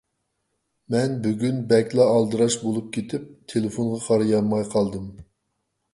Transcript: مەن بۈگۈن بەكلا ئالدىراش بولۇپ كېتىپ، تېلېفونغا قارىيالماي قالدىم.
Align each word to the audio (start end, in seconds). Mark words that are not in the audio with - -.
مەن 0.93 1.13
بۈگۈن 1.25 1.59
بەكلا 1.73 2.07
ئالدىراش 2.13 2.57
بولۇپ 2.63 2.89
كېتىپ، 2.97 3.27
تېلېفونغا 3.53 4.03
قارىيالماي 4.07 4.71
قالدىم. 4.73 5.05